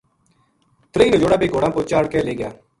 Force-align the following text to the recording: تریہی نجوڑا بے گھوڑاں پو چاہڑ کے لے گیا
تریہی 0.91 1.11
نجوڑا 1.15 1.37
بے 1.41 1.47
گھوڑاں 1.53 1.71
پو 1.73 1.79
چاہڑ 1.89 2.05
کے 2.11 2.19
لے 2.25 2.33
گیا 2.39 2.49